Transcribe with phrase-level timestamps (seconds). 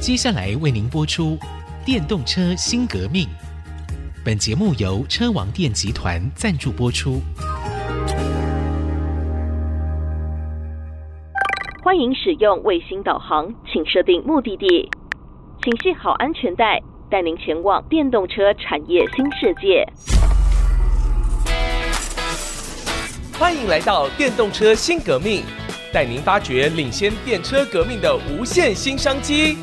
[0.00, 1.36] 接下来为您播出
[1.84, 3.26] 《电动车新革命》。
[4.24, 7.20] 本节目由车王电集团赞助播出。
[11.82, 14.88] 欢迎使用卫星导航，请设定目的地，
[15.64, 16.80] 请系好安全带，
[17.10, 19.84] 带您前往电动车产业新世界。
[23.36, 25.42] 欢迎来到电动车新革命，
[25.92, 29.56] 带您发掘领先电车革命的无限新商机。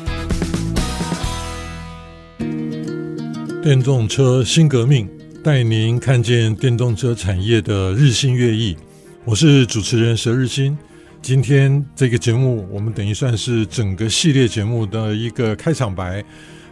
[3.66, 5.10] 电动车新革命，
[5.42, 8.76] 带您看见电动车产业的日新月异。
[9.24, 10.78] 我是主持人佘日新。
[11.20, 16.24] 今天这个节目，我们等于算是整个系列节目的一个开场白。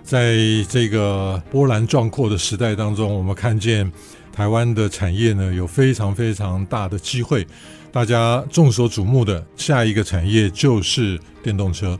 [0.04, 0.36] 在
[0.68, 3.90] 这个波澜壮阔的时代当中，我们看见
[4.32, 7.44] 台湾的产业呢，有非常非常大的机会。
[7.90, 11.98] 大家众所瞩目的下一个产业就是电动车。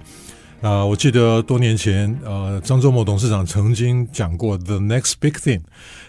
[0.65, 5.61] 啊，我记得多年前，呃，张忠谋董事长曾经讲过 “the next big thing”，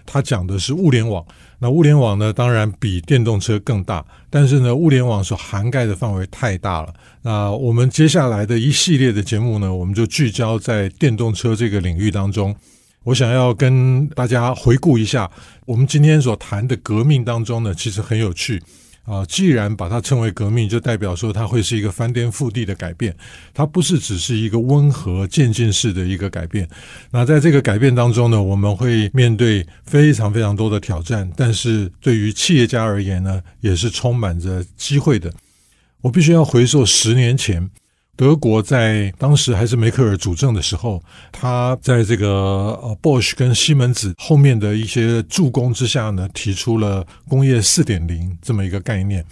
[0.05, 1.25] 他讲的是物联网。
[1.59, 6.93] 那物联网呢，当然比电动车更大，但是呢，物联网所涵盖的范围太大了。
[7.21, 12.55] 那我们接下来的一系列的节目呢，我们就聚焦在电动车这个领域当中。
[13.03, 15.29] 我想要跟大家回顾一下，
[15.65, 18.63] 我们今天所谈的革命当中呢，其实很有趣。
[19.05, 23.15] 啊，既然把它称为革命，就代表说它会是一个翻天覆地的改变，
[23.53, 26.67] 它不是只是一个温和渐进式的一个改变。
[27.11, 35.31] 那在这个改变当中呢，我们会面对非常非常多的挑战，但是对于企业家而言呢，也是充满着机会的。
[36.01, 37.69] 我必须要回溯十年前。
[38.17, 42.27] 德国在当时还是梅克尔主政的时候，他在这个
[42.81, 49.25] 呃 Bosch 跟西门子后面的一些助攻之下呢，提出了工业四点零这么一个概念。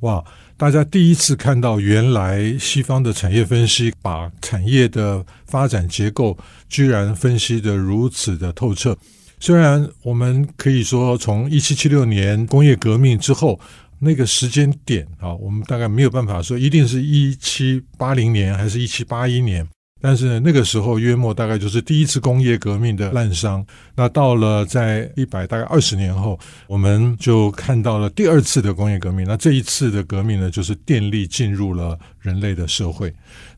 [0.00, 0.22] 哇，
[0.58, 6.36] 大家第一次看到原来西方的产业分析把产业的发展结构
[6.68, 8.94] 居然分析得如此的透彻。
[9.40, 13.58] 虽然我们可以说从一七七六年工业革命之后。
[13.98, 19.66] 那个时间点啊，我们大概没有办法说一定是一七八零年还是一七八一年，
[20.00, 23.64] 但是呢，那个时候约莫大概就是第一次工业革命的滥觞。
[23.94, 29.26] 那到了在一百大概二十年后，我们就看到了第二次的工业革命。
[29.26, 33.12] 那这一次的革命呢，就是电力进入了人类的社会。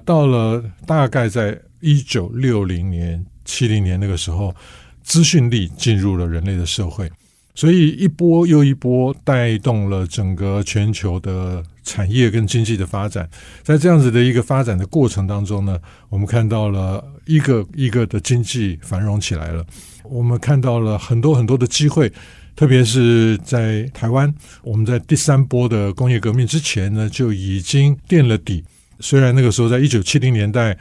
[0.04, 4.54] 到了大概在一九六零年、七零年那个时候，
[5.02, 7.10] 资讯力进入了人类的社会。
[7.58, 13.28] 所以一波又一波带动了整个全球的产业跟经济的发展，
[13.64, 15.76] 在这样子的一个发展的过程当中呢，
[16.08, 19.66] 我们看到了一个一个的经济繁荣起来了，
[20.04, 22.12] 我们看到了很多很多的机会，
[22.54, 24.32] 特别是在台湾，
[24.62, 28.62] 我们在第三波的工业革命之前呢，就已经垫了底，
[29.00, 30.78] 虽然那个时候在一九七零年代。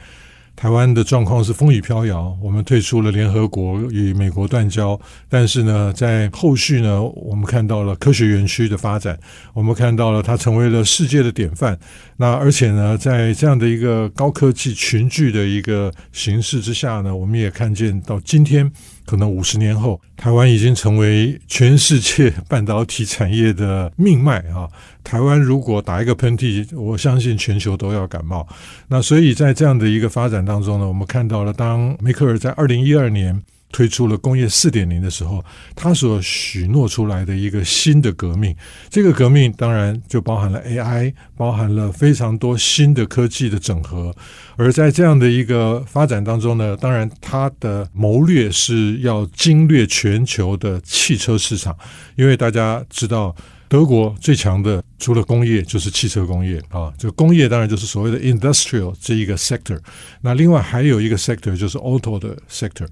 [0.58, 5.00] 台湾的状况是风雨飘摇，我们退出了联合国，与美国断交。
[5.28, 9.16] 但是呢，在后续呢，我们看到了科学园区的发展，
[9.54, 11.78] 我们看到了它成为了世界的典范。
[12.16, 18.68] 那而且呢，在这样的一个高科技群聚的一个形式之下呢，我们也看见到今天。
[19.08, 24.68] 可能五十年后，台湾已经成为全世界半导体产业的命脉啊！
[25.02, 28.46] 台湾如果打一个喷嚏，我相信全球都要感冒。
[28.88, 33.42] 那所以在这样的一个发展当中呢，我们看到了，当梅克尔在二零一二年。
[33.70, 38.54] 推出了工业四点零的时候，他所许诺出来的一个新的革命，
[38.88, 44.14] 这个革命当然就包含了 AI，包含了非常多新的科技的整合。
[44.56, 51.76] 而在这样的一个发展当中呢，当然它的谋略是要经略全球的汽车市场，
[52.16, 53.36] 因为大家知道。
[53.68, 59.78] 德国最强的除了工业就是汽车工业啊，这个工业当然就是所谓的 industrial 这一个 sector。
[60.22, 62.86] 那另外还有一个 sector 就是 auto 的 sector。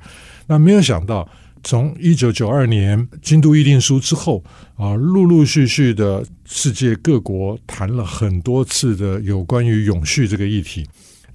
[0.46, 1.28] 那没有想到，
[1.64, 4.44] 从一九九二年京都议定书之后
[4.76, 10.86] 啊，陆陆续续的世界各国谈了很多次的有关于永续这个议题。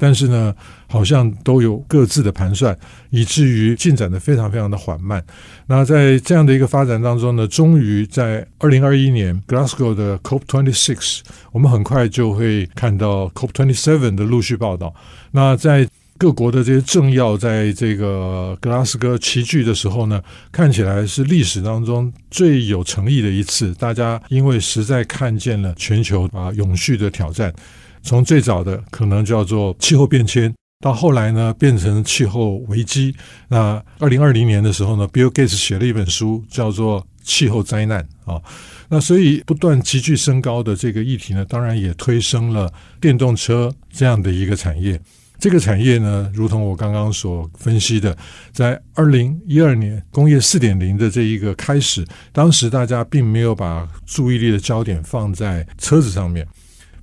[0.01, 0.51] 但是呢，
[0.87, 2.75] 好像都有各自的盘算，
[3.11, 5.23] 以至于进展得非常非常的缓慢。
[5.67, 11.19] 那在这样的一个发展当中呢，终于在二零二一年 Glasgow 的 COP Twenty Six，
[11.51, 14.91] 我们很快就会看到 COP Twenty Seven 的陆续报道。
[15.29, 15.87] 那在
[16.17, 20.19] 各国的这些政要在这个格拉斯哥齐聚的时候呢，
[20.51, 23.71] 看起来是历史当中最有诚意的一次。
[23.75, 27.53] 大家因为实在看见了全球啊永续的挑战。
[28.03, 30.53] 从最早的可能叫做气候变迁，
[30.83, 33.15] 到后来呢变成气候危机。
[33.47, 38.41] 那二零二零年的时候呢，Bill Gates 写了一本书，叫做《气候灾难》啊。
[38.89, 44.99] 那所以不断急剧升高的这个议题呢，当然也推升了电动车这样的一个产业。
[45.39, 48.15] 这个产业呢，如同我刚刚所分析的，
[48.51, 56.47] 在二零一二年工业四点零的这一个开始，当时大家并没有把注意力的焦点放在车子上面。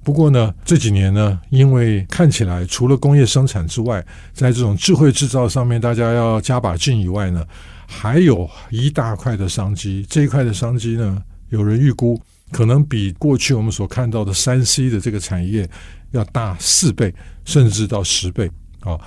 [0.09, 4.03] 不过呢，这几年呢，因为看起来除了工业生产之外，
[4.33, 7.45] 在这种智慧制造上面，大家要加把劲以外呢，
[7.87, 10.07] 还有一大块的商机。
[10.09, 12.19] 这一块的商机呢，有人预估
[12.53, 15.69] 可能比过去我们所看到的三 C 的这个产业
[16.13, 17.15] 要大四倍，
[17.45, 18.51] 甚至到十倍
[18.81, 18.99] 啊。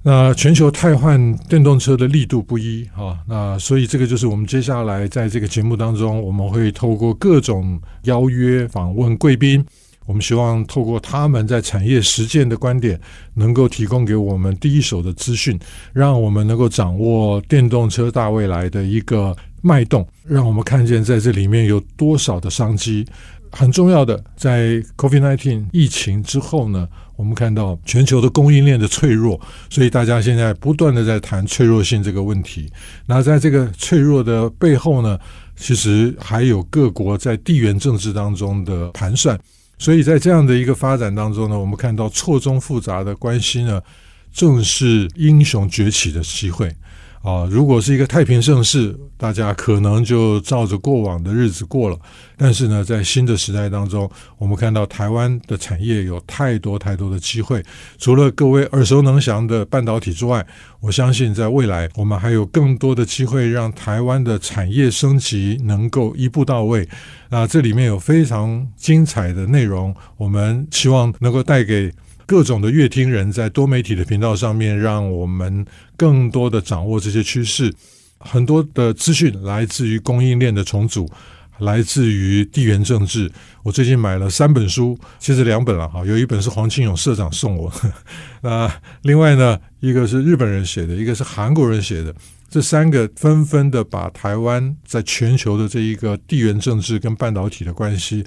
[0.00, 9.66] 那全球汰换电动车的力度不一啊，那所以这个就是我们接下来在这个节目当中，我们会透过各种邀约访问贵宾。
[10.10, 13.00] 我们希望透过他们在产业实践的观点，
[13.32, 15.56] 能够提供给我们第一手的资讯，
[15.92, 23.06] 让我们能够掌握电动车大未来的一个脉动，让我们看见在这里面有多少的商机。
[23.52, 32.68] 很重要的，在 COVID-19 疫情之后呢，我们看到全球的供应链的脆弱，所以大家现在不断的在谈脆弱性这个问题。
[33.06, 35.16] 那在这个脆弱的背后呢，
[35.54, 39.38] 其实还有各国在地缘政治当中的盘算。
[39.80, 43.80] 所以在这样的一个发展当中呢，我们看到错综复杂的关系呢，
[44.30, 46.70] 正是英雄崛起的机会。
[47.22, 47.46] 啊！
[47.50, 51.98] 如果是一个太平盛世，大家可能就照着过往的日子过了。
[52.36, 57.62] 但是呢，在新的时代当中，我们看到台湾的产业有太多太多的机会。
[57.98, 60.46] 除了各位耳熟能详的半导体之外，
[60.80, 66.88] 我相信在未来我们还有更多的机会，让台湾的产业升级能够一步到位。
[67.28, 71.92] 那这里面有非常精彩的内容，我们希望能够带给
[72.30, 75.66] 各种的乐听人，在多媒体的频道上面，让我们
[75.96, 77.74] 更多的掌握这些趋势。
[78.20, 81.10] 很多的资讯来自于供应链的重组，
[81.58, 83.28] 来自于地缘政治。
[83.64, 87.72] 我最近买了三本书，其实两本了哈，有一本是黄庆勇社长送我，
[88.42, 88.72] 那
[89.02, 92.14] 另外呢，一个是日本人写的，一个是韩国人写的。
[92.50, 98.24] 这三个纷纷的把台湾在全球的这一个地缘政治跟半导体的关系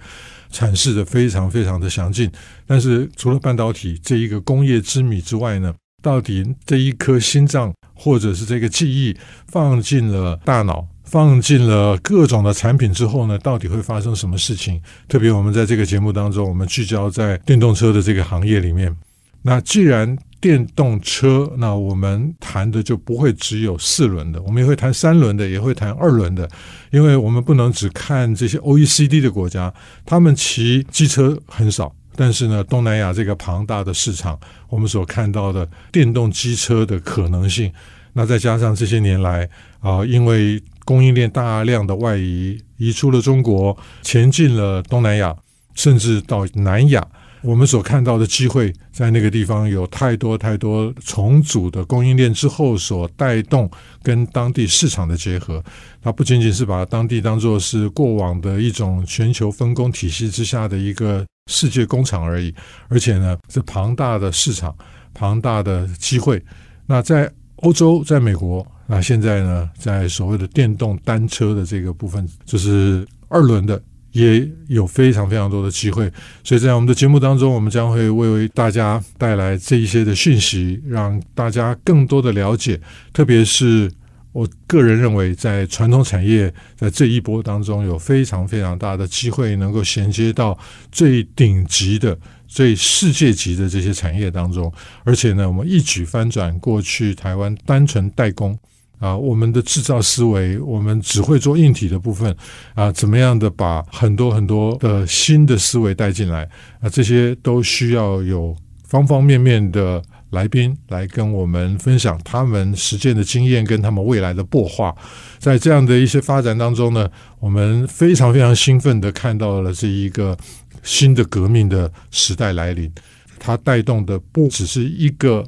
[0.52, 2.31] 阐释得非常非常的详尽。
[2.66, 9.16] 但是除了半导体这一个工业之谜之外呢，到底这一颗心脏或者是这个记忆
[9.48, 14.81] 放进了大脑，放进了各种的产品之后呢，到底会发生什么事情？
[15.10, 18.96] 特别我们在这个节目当中，我们聚焦在电动车的这个行业里面。
[19.42, 26.50] 那既然电动车，那我们谈的就不会只有四轮的，我们也会谈三轮的，也会谈二轮的，
[26.92, 29.74] 因为我们不能只看这些 OECD 的国家，
[30.06, 34.38] 他们骑机车很少，但是呢，东南亚这个庞大的市场，
[34.68, 37.72] 我们所看到的电动机车的可能性，
[38.12, 39.50] 那再加上这些年来
[39.80, 45.34] 啊，因为供应链大量的外移，移出了中国，前进了东南亚，
[45.74, 47.07] 甚至到南亚。
[47.44, 53.69] 我们所看到的机会，在那个地方有太多太多重组的供应链之后所带动
[54.01, 55.62] 跟当地市场的结合。
[56.01, 62.54] 它不仅仅是把当地当作是过往的一种全球分工体系之下的一个世界工厂而已，
[62.88, 64.74] 而且呢，是庞大的市场、
[65.13, 66.42] 庞大的机会。
[66.86, 73.81] 那在欧洲、在美国，那现在呢，在所谓的电动单车的这个部分，就是二轮的。
[74.13, 76.12] 也有非常非常多的机会，
[76.44, 82.79] 所以在我们的节目当中，我们将会为大家带来这一些的讯息，让大家更多的了解。
[83.12, 83.91] 特别是
[84.32, 90.55] 我个人认为，在传统产业在这一波当中，有非常非常大的机会，能够衔接到
[90.91, 92.15] 最顶级的、
[92.48, 94.72] 最世界级的这些产业当中。
[95.03, 98.55] 而且呢，我们一举翻转过去台湾单纯代工。
[99.03, 102.33] 啊，我们的制造思维，我们只会做硬体的部分
[102.74, 106.48] 啊，怎么样的把很多很多的新的思维带进来
[106.79, 106.88] 啊？
[106.89, 108.55] 这些都需要有
[108.88, 114.95] 方方面面的来宾来跟我们分享他们实践的经验跟他们未来的擘画。
[115.38, 117.10] 在这样的一些发展当中呢，
[117.41, 120.38] 我们非常非常兴奋的看到了这一个
[120.81, 122.89] 新的革命的时代来临，
[123.38, 125.45] 它带动的不只是一个。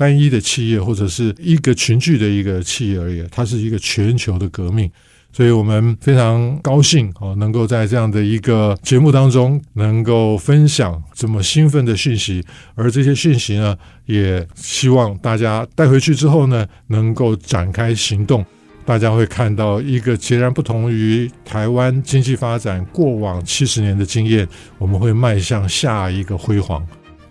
[0.00, 4.90] 单一的企业或者是一个群聚的一个企业而已，它是一个全球的革命，
[5.30, 12.42] 所以我们非常高兴哦，能够在这样的一个节目当中能够分享这么兴奋的讯息，
[12.74, 13.76] 而这些讯息呢，
[14.06, 18.42] 也希望大家带回去之后呢，能够展开行动，
[18.86, 26.82] 大家会看到一个截然不同于台湾经济发展过往七十年的经验，我们会迈向下一个辉煌。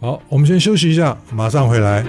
[0.02, 2.06] 好，我们先休息一下，马上回来。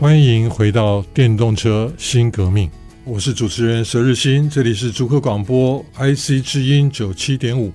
[0.00, 2.68] 欢迎回到电动车新革命。
[3.04, 7.72] 我是主持人佘日新，这里是竹客广播 IC 之音九七点五。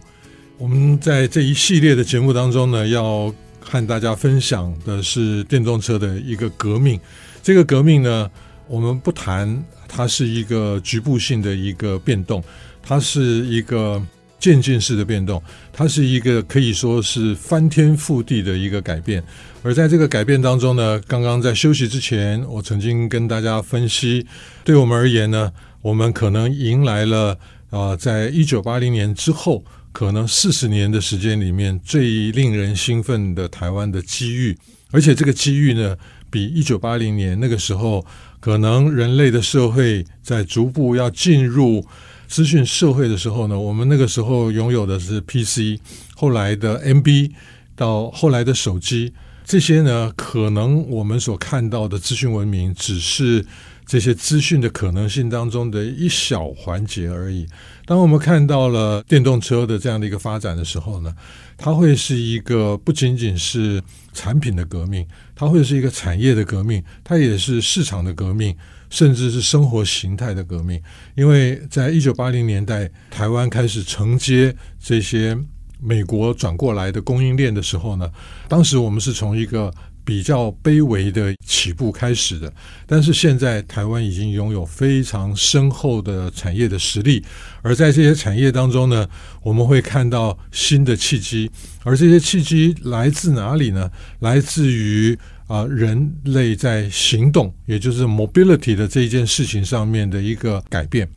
[0.58, 7.00] 我们在这一系列的节目当中呢，要和大家分享的是电动车的一个革命。
[7.45, 8.27] 这个革命呢，
[8.67, 12.43] 我们不谈它是一个局部性的一个变动，
[12.81, 14.03] 它是一个
[14.39, 15.39] 渐进式的变动，
[15.71, 19.23] 它是一个可以说是翻天覆地的一个改变。
[19.61, 24.25] 而在这个改变当中呢，刚刚在休息之前，我曾经跟大家分析，
[24.63, 27.37] 对我们而言呢，我们可能迎来了
[27.69, 34.57] 啊、在一九八零年之后，可能四十年的时间里面最令人兴奋的台湾的机遇，
[34.95, 35.97] 而且这个机遇呢，
[36.29, 38.05] 比一九八零年那个时候，
[38.39, 41.85] 可能人类的社会在逐步要进入
[42.29, 45.77] 资讯社会的时候呢，我们那个时候拥有的是 PC，
[46.15, 47.31] 后来的 MB，
[47.75, 49.11] 到后来的手机。
[49.43, 53.45] 这些呢，可能我们所看到的资讯文明，只是
[53.86, 57.46] 这些资讯的可能性当中的一小环节而已。
[57.86, 61.13] 当我们看到了电动车的这样的一个发展的时候呢，
[61.58, 63.82] 它会是一个不仅仅是
[64.13, 68.56] 产品的革命，它会是一个产业的革命，它也是市场的革命，
[68.89, 70.82] 甚至是生活形态的革命。
[71.15, 75.38] 因为在一九八零年代，台湾开始承接这些。
[75.77, 78.10] 美国转过来的供应链的时候呢，
[78.48, 79.72] 当时我们是从一个
[80.05, 82.53] 比较卑微的起步开始的，
[82.85, 87.24] 但是现在台湾已经拥有非常深厚的产业的实力，
[87.63, 89.09] 而在这些产业当中呢，
[89.41, 91.50] 我们会看到新的契机，
[91.83, 93.91] 而这些契机来自哪里呢？
[94.19, 101.07] 来自于啊、人类在行动，也就是 mobility 的这一件事情上面的一个改变。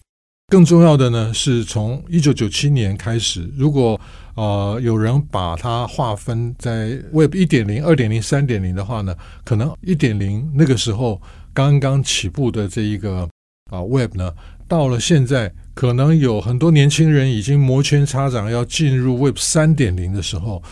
[0.50, 4.00] 更重要的呢，是从一九九七年开始，如果
[4.34, 9.14] 呃有人把它划分在 Web 一点零、二点零、三点零的话呢，
[9.44, 11.20] 可能一点零那个时候
[11.52, 13.28] 刚刚起步的这一个
[13.70, 14.32] 啊、Web 呢，
[14.66, 20.62] 到了现在，可能有很多年轻人已经摩拳擦掌要进入 Web 三点零的时候。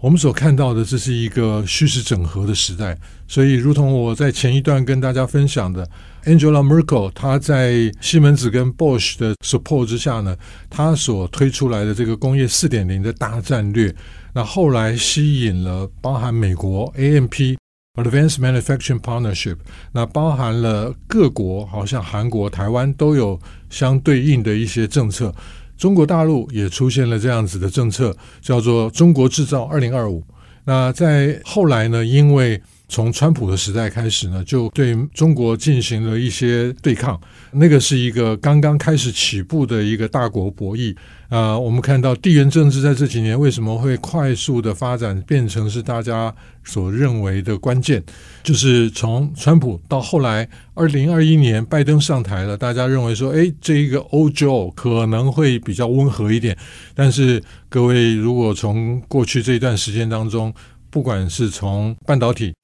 [0.00, 2.96] 我们所看到的，这是一个虚实整合的时代。
[3.26, 5.88] 所以，如同我在前一段跟大家分享的
[6.26, 10.36] ，Angela Merkel 她在西门子跟 Bosch 的 support 之下呢，
[10.68, 13.94] 她所推出来的这个工业四点零的大战略，
[14.34, 17.56] 那后来吸引了包含美国 AMP
[17.94, 19.56] Advanced Manufacturing Partnership，
[19.92, 23.40] 那包含了各国，好像韩国、台湾都有
[23.70, 25.34] 相对应的一些政策。
[25.78, 30.22] 中国大陆也出现了这样子的政策，叫做“中国制造二零二五”。
[30.64, 37.20] 那在后来呢，因为从川普的时代开始呢，就对中国进行了一些对抗。
[37.52, 40.94] 那个是一个刚刚开始起步的一个大国博弈。
[41.28, 48.00] 啊、我们看到地缘政治在这几年为什么会快速的发展，变成是大家所认为的关键，
[48.44, 56.56] 就是从川普到后来二零二一年拜登上台了，大家认为说，哎，这一个欧洲可能会比较温和一点。
[56.94, 60.54] 但是各位如果从过去这一段时间当中，
[60.90, 62.54] 不管是从半导体、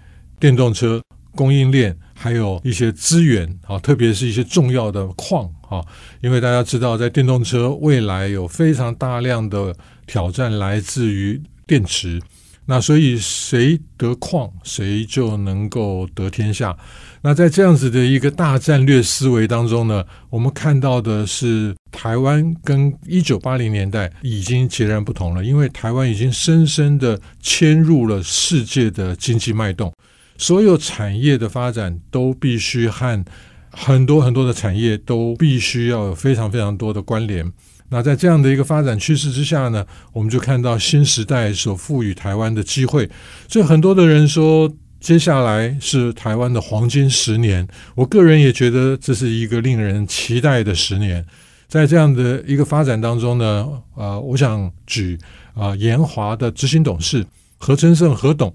[0.43, 1.01] 电动车
[1.37, 5.81] 供应链，还有一些资源啊，特别是一些重要的矿啊，
[6.21, 9.73] 因为大家知道，在电动车未来有非常大量的
[10.05, 12.21] 挑战来自于电池，
[12.67, 16.77] 那所以谁得矿，谁就能够得天下。
[17.23, 29.95] 那在这样子的一个大战略思维当中呢，我们看到的是台湾跟一九八零年代已经截然不同了，因为台湾已经深深的嵌入了世界的经济脉动。
[30.43, 33.25] 所有产业的发展都必须和
[33.71, 37.49] 很多很多的产业都必须要有非常非常多的关联。
[37.91, 43.09] 那在这样的一个发展趋势之下呢，我们就看到新时代所赋予台湾的机会。
[43.47, 44.69] 所以很多的人说，
[44.99, 47.69] 接下来是台湾的黄金十年。
[47.95, 51.25] 我个人也觉得这是一个令人期待的十年。
[51.69, 55.17] 在这样的一个发展当中呢，啊、呃，我想举
[55.55, 57.25] 啊、呃，研华的执行董事
[57.59, 58.53] 何春盛何董。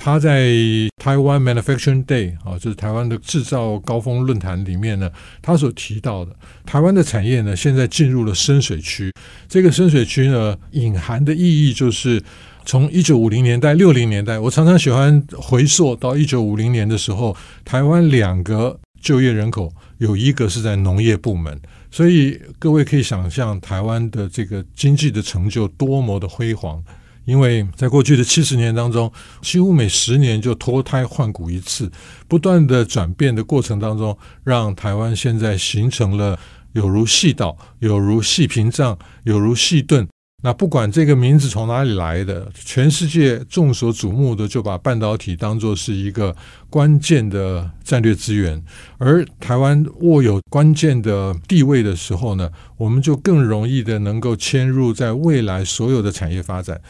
[0.00, 0.46] 他在
[1.02, 5.10] 台湾 Manufacturing Day 啊，就是台湾的制造高峰论坛里面呢，
[5.42, 6.32] 他所提到的
[6.64, 9.12] 台湾的产业呢，现在进入了深水区。
[9.48, 12.22] 这个深水区呢，隐含的意义就是
[12.64, 26.80] 从一九五零年代、六零年代，我常常喜欢回溯到一九五零年的时候，台湾两个就业人口有一个是在农业部门，所以各位可以想象台湾的这个经济的成就多么的辉煌。
[27.28, 31.92] 因为在过去的七十年当中，几乎每十年就脱胎换骨一次，
[32.26, 36.40] 不断的转变的过程当中，让台湾现在形成了
[36.72, 40.08] 有如细岛、有如细屏障、有如细盾
[40.42, 46.34] 那不管这个名字从哪里来的，全世界众所瞩目的就把半导体当作是一个
[46.70, 48.64] 关键的战略资源，
[48.96, 56.80] 而台湾握有关键的地位的时候呢，我们就更容易的能够迁入在未来所有的产业发展。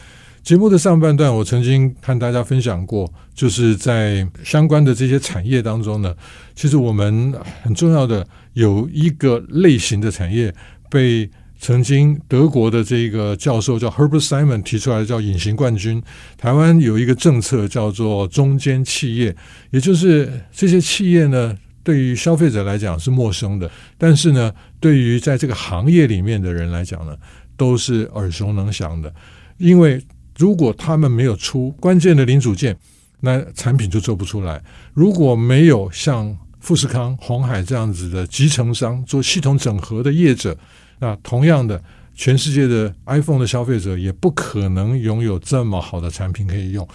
[0.42, 6.14] 节目的上半段，我曾经和大家分享过，就是在相关的这些产业当中呢，
[6.54, 10.54] 其实我们很重要的有一个类型的产业
[10.90, 11.30] 被。
[11.61, 16.00] 曾经德国的这个教授叫 Herbert Simon 提出来叫隐形冠军。
[16.37, 19.35] 台湾有一个政策叫做中间企业，
[19.73, 23.68] 也就是这些企业呢，对于消费者来讲是陌生的，
[23.99, 27.16] 但是呢，对于在这个行业里面的人来讲呢，
[27.57, 29.12] 都是耳熟能详的。
[29.57, 30.00] 因为
[30.38, 32.75] 如果他们没有出关键的零组件，
[33.21, 34.62] 那产品就做不出来。
[34.95, 40.57] 如果没有像富士康、红海这样子的集成商做系统整合的业者。
[41.00, 41.80] 那同样的，
[42.14, 46.87] 全世界的 iPhone 的消费者也不可能拥有这么好的产品可以用，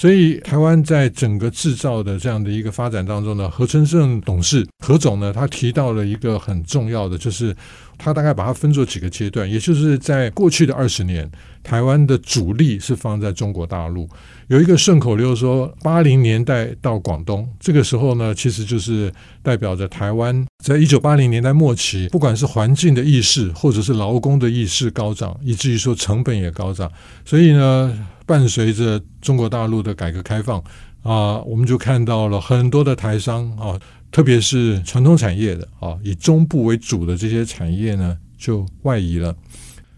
[0.00, 7.54] 所以台湾在整个制造的这样的一个发展当中呢，何春盛董事何总呢，他提到了一个很重要的，就是
[7.98, 11.30] 他大概把它分作几个阶段，也就是在过去的二十年，
[11.62, 14.08] 台湾的主力是放在中国大陆。
[14.48, 26.90] 有一个顺口溜说：“八零年代到广东，这个时候呢，其实就是代表着台湾在一九八零年代末期，不管是环境的意识，或者是劳工的意识高涨，以至于说成本也高涨。
[27.26, 30.62] 所以呢，伴随着中国大陆的改革开放
[31.02, 33.76] 啊，我们就看到了很多的台商啊，
[34.12, 39.34] 特别是传统产业的啊，以中部为主的这些产业呢，就外移了。”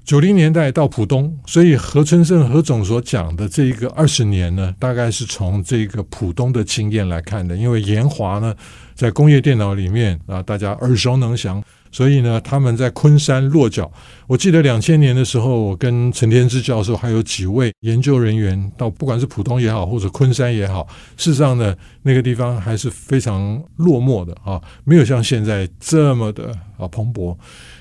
[0.03, 7.55] 九零年代到浦东，所以何春盛何总所讲的这一个二十年呢，大概是从这个浦东的经验来看的。
[7.55, 8.55] 因为延华呢，
[8.95, 11.63] 在工业电脑里面啊，大家耳熟能详，
[11.93, 13.89] 所以呢，他们在昆山落脚。
[14.27, 27.37] 我记得两千年的时候，我跟陈天之教授还有几位研究人员到，不管是浦东也好，或者昆山也好，事实上呢，那个地方还是非常落寞的啊，没有像现在这么的啊蓬勃。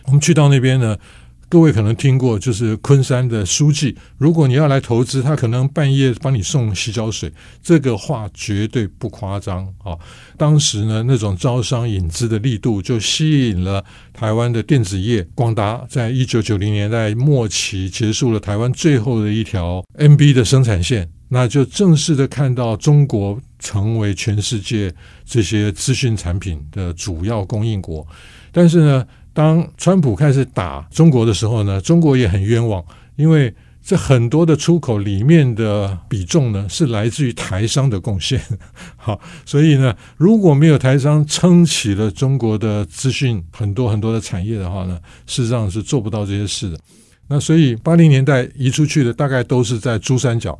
[0.06, 0.96] 我们去到那边呢。
[1.51, 7.30] 各位可能听过，就是昆山的书记，如果你要来投资，他可能半夜帮你送洗脚水，
[7.62, 9.91] 这个话绝对不夸张啊！
[10.38, 24.89] 当时呢，那种招商引资的力度，就吸引了台湾的电子业，广达在一九九零年代末期结束了台湾最后的一条 NB 的生产线，那就正式的看到中国成为全世界
[25.26, 28.08] 这些资讯产品的主要供应国，
[28.54, 29.06] 但是呢。
[29.34, 32.84] 当川普开始打中国的时候呢，中国也很冤枉，
[33.15, 38.39] 因为这很多的出口里面的比重呢是来自于台商的贡献。
[38.98, 46.78] 好，所以呢，如果没有台商撑起了中国的资讯很多很多的产业的话呢，事实上是做不到这些事的。
[47.28, 50.60] 那所以八零年代移出去的大概都是在珠三角，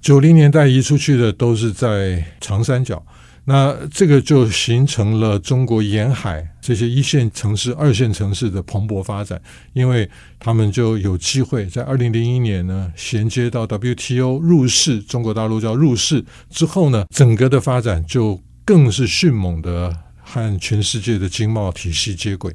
[0.00, 3.00] 九零年代移出去的都是在长三角。
[3.46, 9.40] 那这个就形成了中国沿海这些一线城市、二线城市的蓬勃发展，
[9.74, 22.54] 因为他们就有机会在二零零一年呢衔接到 WTO 入世，中国大陆叫入世之后呢，整个的发展就更是迅猛的和全世界的经贸体系接轨。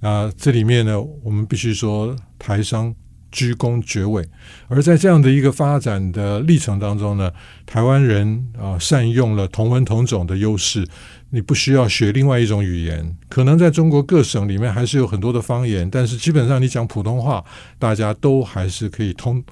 [0.00, 2.94] 那这里面呢，我们必须说台商。
[3.34, 4.24] 鞠躬绝尾，
[4.68, 7.32] 而在这样的一个发展的历程当中呢，
[7.66, 10.86] 台湾人啊善用了同文同种的优势，
[11.30, 17.44] 你不需要学另外一种语言，可能在中国各省里面还是有很多的方言，但是基本上你讲普通话，
[17.76, 19.42] 大家都还是可以通。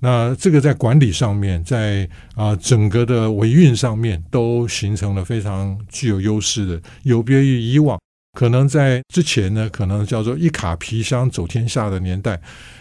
[0.00, 7.98] 那这个在管理上面，在啊整个的维运上面，都形成了非常具有优势的，有别于以往。
[8.38, 12.38] 可能在之前呢，可能叫做一卡皮箱走天下的年代，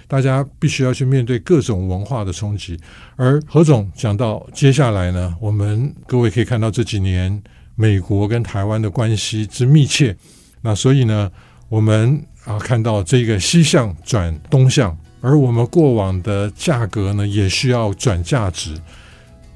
[0.07, 2.79] 大家必须要去面对各种文化的冲击。
[3.15, 7.41] 而何总讲到接下来呢，我们各位可以看到这几年
[7.75, 10.15] 美国跟台湾的关系之密切，
[10.61, 11.31] 那所以呢，
[11.69, 18.75] 我们啊看到这个西向转东向，而我们过往的价格呢也需要转价值，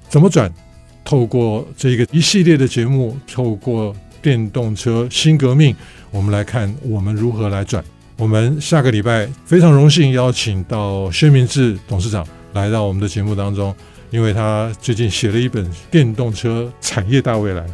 [0.08, 0.52] 怎么转？
[1.04, 3.96] 透过这个一系列的节目，透过。
[4.22, 5.74] 电动车新革命，
[6.12, 7.82] 我们来看我们如何来转。
[8.20, 13.74] 我们下个礼拜非常荣幸邀请到薛明志董事长来到我们的节目当中，
[14.12, 17.66] 因为他最近写了一本《电动车产业大未来》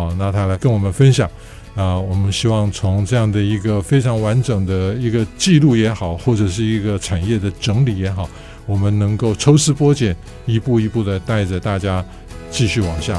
[0.00, 1.30] 啊，那他来跟我们分享
[1.76, 1.96] 啊。
[1.96, 8.28] 我们希望从这样的一个非常完整的一个记录也好，或者是一个产业的整理也好，
[8.66, 12.04] 我们能够抽丝剥茧，一步一步的带着大家
[12.50, 13.16] 继续往下。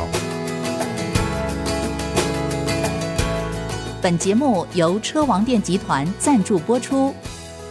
[4.05, 7.11] 本节目由车王电集团赞助播出。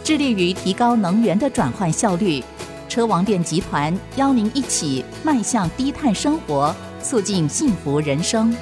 [0.03, 2.43] 致力于提高能源的转换效率。
[2.89, 8.53] 车王电集团邀您一起迈向低碳生活，促进幸福人生。